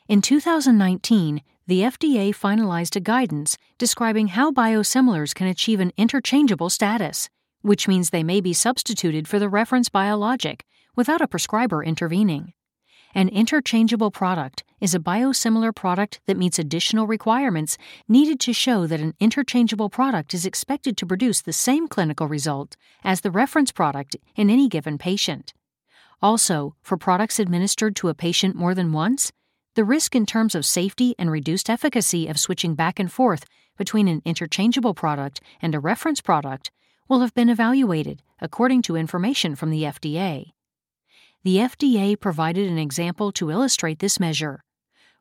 In 0.07 0.19
2019, 0.19 1.43
the 1.67 1.81
FDA 1.81 2.31
finalized 2.31 2.95
a 2.95 2.99
guidance 2.99 3.55
describing 3.77 4.29
how 4.29 4.51
biosimilars 4.51 5.35
can 5.35 5.45
achieve 5.45 5.79
an 5.79 5.91
interchangeable 5.95 6.71
status, 6.71 7.29
which 7.61 7.87
means 7.87 8.09
they 8.09 8.23
may 8.23 8.41
be 8.41 8.51
substituted 8.51 9.27
for 9.27 9.37
the 9.37 9.47
reference 9.47 9.89
biologic 9.89 10.65
without 10.95 11.21
a 11.21 11.27
prescriber 11.27 11.83
intervening. 11.83 12.53
An 13.13 13.29
interchangeable 13.29 14.09
product 14.09 14.63
is 14.83 14.93
a 14.93 14.99
biosimilar 14.99 15.73
product 15.73 16.19
that 16.27 16.35
meets 16.35 16.59
additional 16.59 17.07
requirements 17.07 17.77
needed 18.09 18.37
to 18.37 18.51
show 18.51 18.85
that 18.85 18.99
an 18.99 19.13
interchangeable 19.17 19.89
product 19.89 20.33
is 20.33 20.45
expected 20.45 20.97
to 20.97 21.05
produce 21.05 21.39
the 21.39 21.53
same 21.53 21.87
clinical 21.87 22.27
result 22.27 22.75
as 23.01 23.21
the 23.21 23.31
reference 23.31 23.71
product 23.71 24.17
in 24.35 24.49
any 24.49 24.67
given 24.67 24.97
patient. 24.97 25.53
Also, 26.21 26.75
for 26.81 26.97
products 26.97 27.39
administered 27.39 27.95
to 27.95 28.09
a 28.09 28.13
patient 28.13 28.57
more 28.57 28.75
than 28.75 28.91
once, 28.91 29.31
the 29.75 29.85
risk 29.85 30.17
in 30.17 30.25
terms 30.25 30.53
of 30.53 30.65
safety 30.65 31.15
and 31.17 31.31
reduced 31.31 31.69
efficacy 31.69 32.27
of 32.27 32.37
switching 32.37 32.75
back 32.75 32.99
and 32.99 33.09
forth 33.09 33.45
between 33.77 34.09
an 34.09 34.21
interchangeable 34.25 34.93
product 34.93 35.39
and 35.61 35.73
a 35.73 35.79
reference 35.79 36.19
product 36.19 36.71
will 37.07 37.21
have 37.21 37.33
been 37.33 37.47
evaluated 37.47 38.21
according 38.41 38.81
to 38.81 38.97
information 38.97 39.55
from 39.55 39.69
the 39.69 39.83
FDA 39.83 40.51
the 41.43 41.57
FDA 41.57 42.17
provided 42.17 42.69
an 42.69 42.77
example 42.77 43.33
to 43.33 43.51
illustrate 43.51 43.99
this 43.99 44.17
measure. 44.17 44.63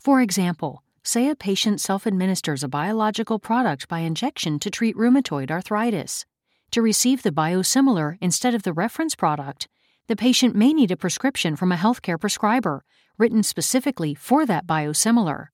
For 0.02 0.20
example, 0.20 0.82
say 1.04 1.28
a 1.28 1.36
patient 1.36 1.80
self 1.80 2.08
administers 2.08 2.64
a 2.64 2.68
biological 2.68 3.38
product 3.38 3.86
by 3.86 4.00
injection 4.00 4.58
to 4.58 4.68
treat 4.68 4.96
rheumatoid 4.96 5.48
arthritis. 5.48 6.26
To 6.72 6.82
receive 6.82 7.22
the 7.22 7.30
biosimilar 7.30 8.18
instead 8.20 8.52
of 8.52 8.64
the 8.64 8.72
reference 8.72 9.14
product, 9.14 9.68
the 10.08 10.16
patient 10.16 10.56
may 10.56 10.72
need 10.72 10.90
a 10.90 10.96
prescription 10.96 11.54
from 11.54 11.70
a 11.70 11.76
healthcare 11.76 12.18
prescriber 12.20 12.84
written 13.16 13.44
specifically 13.44 14.12
for 14.12 14.44
that 14.44 14.66
biosimilar. 14.66 15.50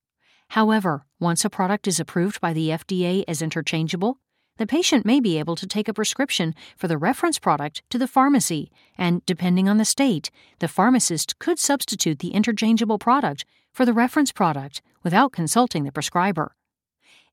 However, 0.48 1.04
once 1.20 1.44
a 1.44 1.50
product 1.50 1.86
is 1.86 2.00
approved 2.00 2.40
by 2.40 2.54
the 2.54 2.70
FDA 2.70 3.24
as 3.28 3.42
interchangeable, 3.42 4.18
the 4.58 4.66
patient 4.66 5.06
may 5.06 5.20
be 5.20 5.38
able 5.38 5.56
to 5.56 5.66
take 5.66 5.88
a 5.88 5.94
prescription 5.94 6.54
for 6.76 6.88
the 6.88 6.98
reference 6.98 7.38
product 7.38 7.82
to 7.90 7.98
the 7.98 8.08
pharmacy, 8.08 8.70
and 8.96 9.24
depending 9.24 9.68
on 9.68 9.78
the 9.78 9.84
state, 9.84 10.30
the 10.58 10.68
pharmacist 10.68 11.38
could 11.38 11.58
substitute 11.58 12.18
the 12.18 12.30
interchangeable 12.30 12.98
product 12.98 13.44
for 13.72 13.86
the 13.86 13.92
reference 13.92 14.32
product 14.32 14.82
without 15.02 15.32
consulting 15.32 15.84
the 15.84 15.92
prescriber. 15.92 16.54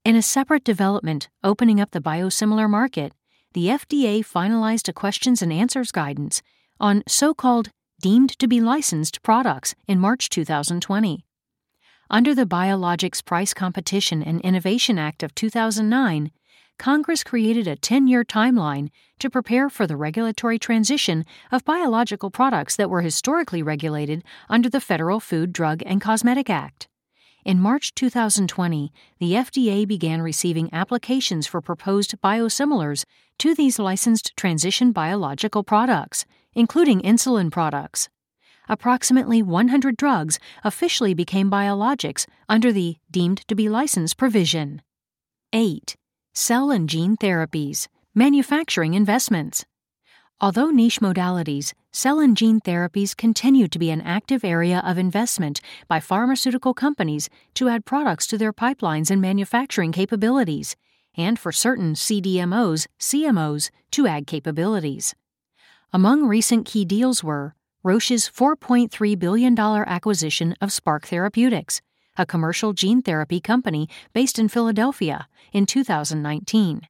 In 0.06 0.16
a 0.16 0.22
separate 0.22 0.64
development 0.64 1.30
opening 1.44 1.82
up 1.82 1.92
the 1.92 2.00
biosimilar 2.00 2.70
market, 2.70 3.12
the 3.54 3.68
FDA 3.68 4.20
finalized 4.20 4.88
a 4.88 4.94
questions 4.94 5.42
and 5.42 5.52
answers 5.52 5.92
guidance 5.92 6.44
on 6.80 7.04
so 7.08 7.34
called 7.34 7.72
deemed 8.02 8.38
to 8.38 8.48
be 8.48 8.62
licensed 8.62 9.24
products 9.24 9.74
in 9.88 10.00
March 10.00 10.30
2020. 10.30 11.26
Under 12.08 12.36
the 12.36 12.46
Biologics 12.46 13.26
Price 13.26 13.54
Competition 13.54 14.22
and 14.22 14.42
Innovation 14.42 15.00
Act 15.00 15.24
of 15.24 15.34
2009, 15.34 16.32
Congress 16.78 17.24
created 17.24 17.68
a 17.68 17.76
10 17.76 18.08
year 18.08 18.24
timeline 18.24 18.90
to 19.20 19.30
prepare 19.30 19.70
for 19.70 19.88
the 19.88 19.96
regulatory 19.96 20.60
transition 20.60 21.26
of 21.52 21.66
biological 21.66 22.30
products 22.30 22.76
that 22.76 22.90
were 22.90 23.02
historically 23.02 23.64
regulated 23.64 24.24
under 24.50 24.70
the 24.70 24.82
Federal 24.82 25.20
Food, 25.20 25.54
Drug, 25.54 25.82
and 25.86 26.02
Cosmetic 26.02 26.50
Act. 26.50 26.88
In 27.46 27.62
March 27.62 27.94
2020, 27.94 28.92
the 29.20 29.34
FDA 29.34 29.88
began 29.88 30.22
receiving 30.22 30.68
applications 30.74 31.46
for 31.46 31.62
proposed 31.62 32.20
biosimilars 32.22 33.06
to 33.38 33.54
these 33.54 33.78
licensed 33.78 34.36
transition 34.36 34.92
biological 34.92 35.64
products, 35.64 36.26
including 36.54 37.02
insulin 37.02 37.52
products. 37.52 38.10
Approximately 38.68 39.44
100 39.44 39.96
drugs 39.96 40.40
officially 40.64 41.14
became 41.14 41.52
biologics 41.52 42.26
under 42.50 42.72
the 42.72 42.98
deemed 43.12 43.48
to 43.48 43.56
be 43.56 43.70
licensed 43.70 44.18
provision. 44.18 44.82
8. 45.54 45.96
Cell 46.38 46.70
and 46.70 46.90
gene 46.90 47.16
therapies, 47.16 47.88
manufacturing 48.14 48.94
investments. 48.94 49.64
Although 50.42 50.70
niche 50.70 51.00
modalities, 51.00 51.72
cell 51.94 52.20
and 52.20 52.36
gene 52.36 52.60
therapies 52.60 53.16
continue 53.16 53.70
to 53.70 53.80
be 53.80 53.90
an 53.90 54.02
active 54.02 54.44
area 54.44 54.84
of 54.86 54.98
investment 54.98 55.62
by 55.88 56.02
pharmaceutical 56.02 56.74
companies 56.74 57.30
to 57.54 57.70
add 57.70 57.86
products 57.86 58.28
to 58.28 58.38
their 58.38 58.52
pipelines 58.52 59.10
and 59.10 59.22
manufacturing 59.22 59.94
capabilities, 59.94 60.76
and 61.16 61.40
for 61.40 61.54
certain 61.54 61.94
CDMOs, 61.94 62.88
CMOs 63.00 63.70
to 63.92 64.06
add 64.06 64.28
capabilities. 64.28 65.16
Among 65.94 66.26
recent 66.26 66.66
key 66.66 66.84
deals 66.84 67.24
were 67.24 67.56
Roche's 67.82 68.30
$4.3 68.30 69.18
billion 69.18 69.58
acquisition 69.58 70.54
of 70.60 70.74
Spark 70.74 71.08
Therapeutics, 71.08 71.82
a 72.18 72.26
commercial 72.26 72.74
gene 72.74 73.02
therapy 73.02 73.40
company 73.40 73.88
based 74.14 74.38
in 74.40 74.48
Philadelphia, 74.48 75.28
in 75.52 75.66
2019 75.66 76.88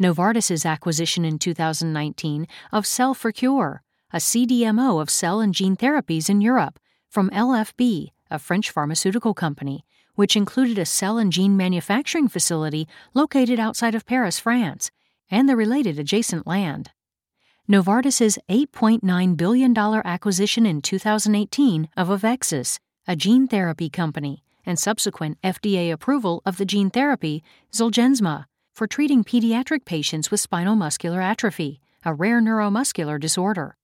Novartis's 0.00 0.66
acquisition 0.66 1.24
in 1.24 1.38
2019 1.38 2.46
of 2.72 2.86
Cell 2.86 3.14
for 3.14 3.30
Cure, 3.30 3.82
a 4.12 4.16
CDMO 4.16 5.00
of 5.00 5.08
cell 5.08 5.40
and 5.40 5.54
gene 5.54 5.76
therapies 5.76 6.28
in 6.28 6.40
Europe, 6.40 6.80
from 7.08 7.30
LFB, 7.30 8.10
a 8.30 8.38
French 8.38 8.70
pharmaceutical 8.70 9.34
company, 9.34 9.84
which 10.16 10.36
included 10.36 10.78
a 10.78 10.86
cell 10.86 11.18
and 11.18 11.32
gene 11.32 11.56
manufacturing 11.56 12.28
facility 12.28 12.88
located 13.14 13.60
outside 13.60 13.94
of 13.94 14.06
Paris, 14.06 14.38
France, 14.38 14.90
and 15.30 15.48
the 15.48 15.56
related 15.56 15.98
adjacent 15.98 16.46
land. 16.46 16.90
Novartis's 17.68 18.38
$8.9 18.48 19.36
billion 19.36 19.76
acquisition 19.78 20.66
in 20.66 20.82
2018 20.82 21.88
of 21.96 22.08
Avexis, 22.08 22.78
a 23.06 23.16
gene 23.16 23.46
therapy 23.46 23.88
company, 23.88 24.43
and 24.66 24.78
subsequent 24.78 25.40
FDA 25.42 25.92
approval 25.92 26.42
of 26.44 26.56
the 26.56 26.64
gene 26.64 26.90
therapy 26.90 27.42
Zolgensma, 27.72 28.46
for 28.74 28.86
treating 28.86 29.22
pediatric 29.22 29.84
patients 29.84 30.30
with 30.30 30.40
spinal 30.40 30.76
muscular 30.76 31.20
atrophy, 31.20 31.80
a 32.04 32.12
rare 32.12 32.40
neuromuscular 32.40 33.20
disorder. 33.20 33.76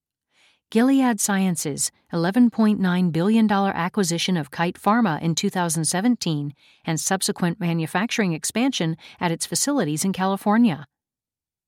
Gilead 0.71 1.21
Sciences' 1.21 1.91
$11.9 2.13 3.13
billion 3.13 3.51
acquisition 3.51 4.37
of 4.37 4.53
Kite 4.53 4.81
Pharma 4.81 5.21
in 5.21 5.35
2017 5.35 6.55
and 6.85 7.01
subsequent 7.01 7.59
manufacturing 7.59 8.35
expansion 8.35 8.97
at 9.19 9.33
its 9.33 9.47
facilities 9.47 10.05
in 10.05 10.13
California. 10.13 10.87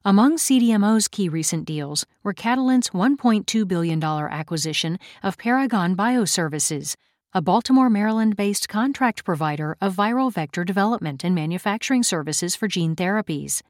Among 0.04 0.36
CDMO's 0.36 1.08
key 1.08 1.28
recent 1.28 1.64
deals 1.64 2.06
were 2.22 2.32
Catalent's 2.32 2.90
$1.2 2.90 3.66
billion 3.66 4.02
acquisition 4.02 4.98
of 5.22 5.38
Paragon 5.38 5.96
Bioservices, 5.96 6.94
a 7.34 7.40
Baltimore, 7.40 7.88
Maryland 7.88 8.36
based 8.36 8.68
contract 8.68 9.24
provider 9.24 9.76
of 9.80 9.96
viral 9.96 10.30
vector 10.30 10.64
development 10.64 11.24
and 11.24 11.34
manufacturing 11.34 12.02
services 12.02 12.54
for 12.54 12.68
gene 12.68 12.94
therapies, 12.94 13.62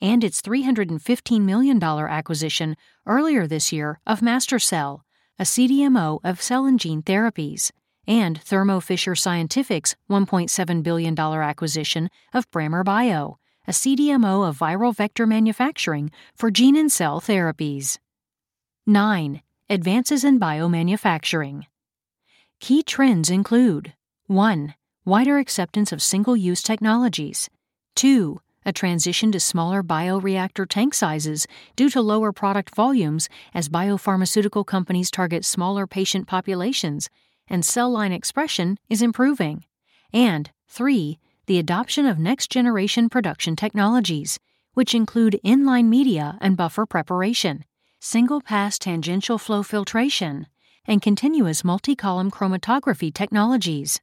and 0.00 0.24
its 0.24 0.40
$315 0.40 1.42
million 1.42 1.82
acquisition 1.82 2.76
earlier 3.06 3.46
this 3.46 3.72
year 3.72 4.00
of 4.06 4.20
MaSTherCell, 4.20 5.00
a 5.38 5.42
CDMO 5.42 6.20
of 6.24 6.40
cell 6.40 6.64
and 6.64 6.80
gene 6.80 7.02
therapies, 7.02 7.70
and 8.06 8.40
Thermo 8.40 8.80
Fisher 8.80 9.14
Scientific's 9.14 9.94
$1.7 10.10 10.82
billion 10.82 11.18
acquisition 11.18 12.08
of 12.32 12.50
Brammer 12.50 12.82
Bio, 12.82 13.38
a 13.68 13.72
CDMO 13.72 14.48
of 14.48 14.58
viral 14.58 14.96
vector 14.96 15.26
manufacturing 15.26 16.10
for 16.34 16.50
gene 16.50 16.76
and 16.76 16.90
cell 16.90 17.20
therapies. 17.20 17.98
9. 18.86 19.42
Advances 19.68 20.24
in 20.24 20.40
biomanufacturing. 20.40 21.66
Key 22.60 22.82
trends 22.82 23.30
include 23.30 23.94
1. 24.26 24.74
Wider 25.06 25.38
acceptance 25.38 25.92
of 25.92 26.02
single 26.02 26.36
use 26.36 26.62
technologies, 26.62 27.48
2. 27.96 28.38
A 28.66 28.72
transition 28.72 29.32
to 29.32 29.40
smaller 29.40 29.82
bioreactor 29.82 30.68
tank 30.68 30.92
sizes 30.92 31.46
due 31.74 31.88
to 31.88 32.02
lower 32.02 32.32
product 32.32 32.74
volumes 32.74 33.30
as 33.54 33.70
biopharmaceutical 33.70 34.66
companies 34.66 35.10
target 35.10 35.46
smaller 35.46 35.86
patient 35.86 36.26
populations 36.26 37.08
and 37.48 37.64
cell 37.64 37.90
line 37.90 38.12
expression 38.12 38.76
is 38.90 39.00
improving. 39.00 39.64
And 40.12 40.50
3. 40.68 41.18
The 41.46 41.58
adoption 41.58 42.04
of 42.04 42.18
next 42.18 42.50
generation 42.50 43.08
production 43.08 43.56
technologies, 43.56 44.38
which 44.74 44.94
include 44.94 45.40
inline 45.42 45.86
media 45.86 46.36
and 46.42 46.58
buffer 46.58 46.84
preparation, 46.84 47.64
single 48.00 48.42
pass 48.42 48.78
tangential 48.78 49.38
flow 49.38 49.62
filtration, 49.62 50.46
and 50.86 51.02
continuous 51.02 51.64
multi 51.64 51.94
column 51.94 52.30
chromatography 52.30 53.12
technologies. 53.12 54.00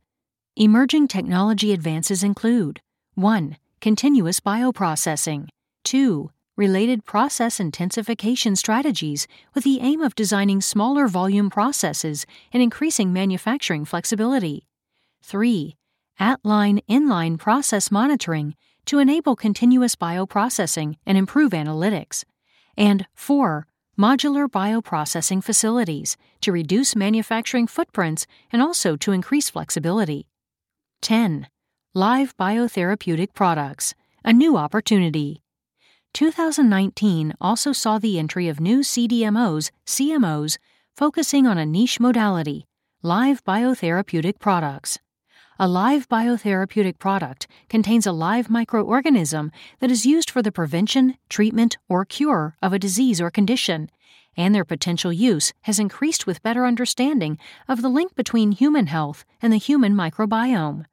Emerging 0.55 1.07
technology 1.07 1.71
advances 1.71 2.23
include 2.23 2.81
1. 3.15 3.57
Continuous 3.81 4.39
bioprocessing, 4.39 5.49
2. 5.83 6.31
Related 6.55 7.05
process 7.05 7.59
intensification 7.59 8.55
strategies 8.55 9.27
with 9.53 9.63
the 9.63 9.79
aim 9.81 10.01
of 10.01 10.15
designing 10.15 10.61
smaller 10.61 11.07
volume 11.07 11.49
processes 11.49 12.25
and 12.51 12.63
increasing 12.63 13.13
manufacturing 13.13 13.85
flexibility, 13.85 14.65
3. 15.21 15.75
At 16.19 16.39
line 16.43 16.81
inline 16.89 17.37
process 17.37 17.91
monitoring 17.91 18.55
to 18.85 18.97
enable 18.97 19.35
continuous 19.35 19.95
bioprocessing 19.95 20.95
and 21.05 21.17
improve 21.17 21.51
analytics, 21.51 22.23
and 22.75 23.05
4 23.13 23.67
modular 23.97 24.47
bioprocessing 24.47 25.43
facilities 25.43 26.17
to 26.41 26.51
reduce 26.51 26.95
manufacturing 26.95 27.67
footprints 27.67 28.27
and 28.51 28.61
also 28.61 28.95
to 28.95 29.11
increase 29.11 29.49
flexibility. 29.49 30.27
10. 31.01 31.47
Live 31.93 32.35
biotherapeutic 32.37 33.33
products, 33.33 33.95
a 34.23 34.31
new 34.31 34.57
opportunity. 34.57 35.41
2019 36.13 37.33
also 37.41 37.71
saw 37.71 37.97
the 37.97 38.19
entry 38.19 38.47
of 38.47 38.59
new 38.59 38.79
CDMOs, 38.79 39.71
CMOs, 39.85 40.57
focusing 40.95 41.47
on 41.47 41.57
a 41.57 41.65
niche 41.65 41.99
modality 41.99 42.65
live 43.03 43.43
biotherapeutic 43.43 44.39
products. 44.39 44.97
A 45.59 45.67
live 45.67 46.07
biotherapeutic 46.07 46.99
product 46.99 47.47
contains 47.67 48.05
a 48.05 48.11
live 48.11 48.47
microorganism 48.47 49.49
that 49.79 49.89
is 49.89 50.05
used 50.05 50.29
for 50.29 50.43
the 50.43 50.51
prevention, 50.51 51.17
treatment, 51.29 51.77
or 51.89 52.05
cure 52.05 52.55
of 52.61 52.73
a 52.73 52.79
disease 52.79 53.19
or 53.19 53.31
condition, 53.31 53.89
and 54.37 54.53
their 54.53 54.63
potential 54.63 55.11
use 55.11 55.53
has 55.61 55.79
increased 55.79 56.27
with 56.27 56.43
better 56.43 56.63
understanding 56.63 57.39
of 57.67 57.81
the 57.81 57.89
link 57.89 58.13
between 58.13 58.51
human 58.51 58.85
health 58.85 59.25
and 59.41 59.51
the 59.51 59.57
human 59.57 59.95
microbiome. 59.95 60.85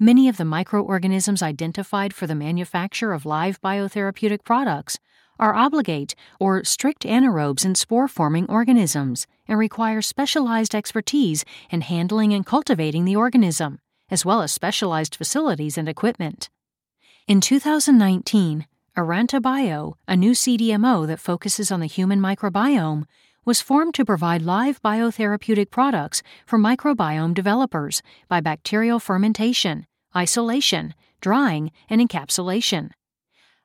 Many 0.00 0.28
of 0.28 0.36
the 0.36 0.44
microorganisms 0.44 1.40
identified 1.40 2.12
for 2.12 2.26
the 2.26 2.34
manufacture 2.34 3.12
of 3.12 3.24
live 3.24 3.60
biotherapeutic 3.60 4.42
products 4.42 4.98
are 5.38 5.54
obligate 5.54 6.16
or 6.40 6.64
strict 6.64 7.04
anaerobes 7.04 7.64
and 7.64 7.78
spore 7.78 8.08
forming 8.08 8.50
organisms 8.50 9.28
and 9.46 9.60
require 9.60 10.02
specialized 10.02 10.74
expertise 10.74 11.44
in 11.70 11.82
handling 11.82 12.34
and 12.34 12.44
cultivating 12.44 13.04
the 13.04 13.14
organism 13.14 13.78
as 14.12 14.26
well 14.26 14.42
as 14.42 14.52
specialized 14.52 15.16
facilities 15.16 15.78
and 15.78 15.88
equipment. 15.88 16.50
In 17.26 17.40
2019, 17.40 18.66
Arranta 18.94 19.40
Bio, 19.40 19.96
a 20.06 20.14
new 20.14 20.32
CDMO 20.32 21.06
that 21.06 21.18
focuses 21.18 21.72
on 21.72 21.80
the 21.80 21.86
human 21.86 22.20
microbiome, 22.20 23.06
was 23.46 23.62
formed 23.62 23.94
to 23.94 24.04
provide 24.04 24.42
live 24.42 24.82
biotherapeutic 24.82 25.70
products 25.70 26.22
for 26.44 26.58
microbiome 26.58 27.32
developers 27.32 28.02
by 28.28 28.40
bacterial 28.40 29.00
fermentation, 29.00 29.86
isolation, 30.14 30.92
drying, 31.22 31.72
and 31.88 32.00
encapsulation. 32.02 32.90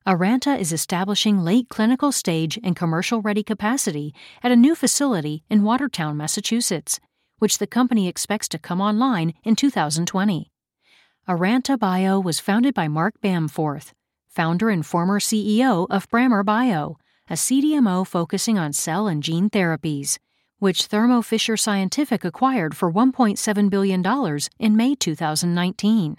Arranta 0.08 0.58
is 0.58 0.72
establishing 0.72 1.40
late 1.44 1.68
clinical 1.68 2.14
stage 2.14 2.58
and 2.64 2.78
commercial 2.78 3.22
ready 3.22 3.44
capacity 3.44 4.16
at 4.42 4.54
a 4.54 4.56
new 4.56 4.74
facility 4.74 5.44
in 5.50 5.64
Watertown, 5.64 6.16
Massachusetts, 6.16 7.02
which 7.40 7.58
the 7.58 7.68
company 7.68 8.08
expects 8.08 8.48
to 8.48 8.60
come 8.60 8.82
online 8.82 9.34
in 9.44 9.56
2020. 9.56 10.52
Arranta 11.28 11.78
Bio 11.78 12.20
was 12.20 12.40
founded 12.40 12.74
by 12.74 12.88
Mark 12.88 13.16
Bamforth, 13.22 13.92
founder 14.28 14.70
and 14.70 14.86
former 14.86 15.20
CEO 15.20 15.88
of 15.90 16.10
Brammer 16.10 16.46
Bio, 16.46 16.98
a 17.30 17.34
CDMO 17.34 18.08
focusing 18.08 18.58
on 18.58 18.72
cell 18.72 19.08
and 19.08 19.22
gene 19.22 19.50
therapies, 19.50 20.18
which 20.60 20.86
Thermo 20.86 21.22
Fisher 21.22 21.58
Scientific 21.58 22.24
acquired 22.24 22.76
for 22.76 22.92
$1.7 22.92 23.70
billion 23.70 24.40
in 24.60 24.78
May 24.78 24.96
2019. 24.96 26.18